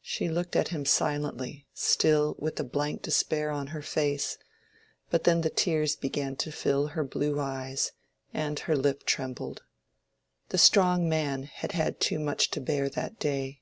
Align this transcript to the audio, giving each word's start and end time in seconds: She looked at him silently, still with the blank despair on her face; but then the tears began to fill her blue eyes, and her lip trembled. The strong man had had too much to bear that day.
She 0.00 0.30
looked 0.30 0.56
at 0.56 0.68
him 0.68 0.86
silently, 0.86 1.66
still 1.74 2.34
with 2.38 2.56
the 2.56 2.64
blank 2.64 3.02
despair 3.02 3.50
on 3.50 3.66
her 3.76 3.82
face; 3.82 4.38
but 5.10 5.24
then 5.24 5.42
the 5.42 5.50
tears 5.50 5.96
began 5.96 6.34
to 6.36 6.50
fill 6.50 6.86
her 6.86 7.04
blue 7.04 7.38
eyes, 7.38 7.92
and 8.32 8.58
her 8.60 8.74
lip 8.74 9.04
trembled. 9.04 9.64
The 10.48 10.56
strong 10.56 11.10
man 11.10 11.42
had 11.42 11.72
had 11.72 12.00
too 12.00 12.18
much 12.18 12.48
to 12.52 12.60
bear 12.62 12.88
that 12.88 13.18
day. 13.18 13.60